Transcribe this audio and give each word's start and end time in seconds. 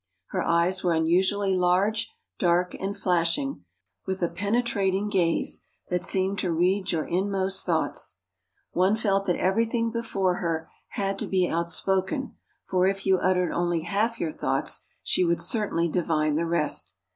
Her 0.29 0.41
eyes 0.41 0.83
were 0.83 0.95
unusually 0.95 1.55
large, 1.55 2.09
dark, 2.39 2.73
and 2.73 2.97
flashing, 2.97 3.65
with 4.07 4.23
a 4.23 4.29
penetrating 4.29 5.09
gaze 5.11 5.63
that 5.89 6.03
seemed 6.03 6.39
to 6.39 6.51
read 6.51 6.91
your 6.91 7.05
inmost 7.05 7.67
thoughts. 7.67 8.17
One 8.71 8.95
felt 8.95 9.27
that 9.27 9.35
everything 9.35 9.91
before 9.91 10.37
her 10.37 10.71
had 10.87 11.19
to 11.19 11.27
be 11.27 11.47
outspoken; 11.47 12.33
for 12.67 12.87
if 12.87 13.05
you 13.05 13.19
uttered 13.19 13.51
only 13.51 13.81
half 13.81 14.19
your 14.19 14.31
thoughts, 14.31 14.81
she 15.03 15.23
would 15.23 15.39
certainly 15.39 15.87
divine 15.87 16.35
the 16.35 16.47
rest.... 16.47 16.95